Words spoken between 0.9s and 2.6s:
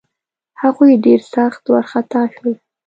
ډېر سخت وارخطا شول.